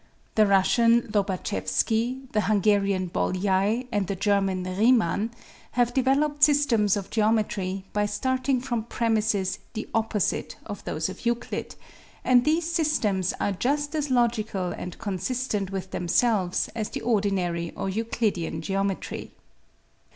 The 0.33 0.47
Russian 0.47 1.11
Lobatchewsky, 1.13 2.21
the 2.31 2.41
Hungarian 2.41 3.07
Bolyai 3.11 3.85
and 3.91 4.07
the 4.07 4.15
German 4.15 4.63
Riemann 4.63 5.29
have 5.73 5.93
developed 5.93 6.43
systems 6.43 6.97
of 6.97 7.11
geom 7.11 7.39
etry 7.39 7.83
by 7.93 8.07
starting 8.07 8.61
from 8.61 8.85
premises 8.85 9.59
the 9.73 9.87
opposite 9.93 10.55
of 10.65 10.83
those 10.85 11.07
of 11.07 11.23
Euclid 11.27 11.75
and 12.23 12.45
these 12.45 12.65
systems 12.67 13.31
are 13.39 13.51
just 13.51 13.93
as 13.93 14.09
logical 14.09 14.71
and 14.71 14.97
con 14.97 15.17
NON 15.19 15.19
EUCLIDEAN 15.19 15.67
GEOMETRY 15.67 15.67
67 15.69 15.69
sistent 15.69 15.71
with 15.71 15.91
themselves 15.91 16.67
as 16.75 16.89
the 16.89 17.01
ordinary 17.01 17.69
or 17.75 17.87
Euclidean 17.87 18.63
geometry. 18.63 19.29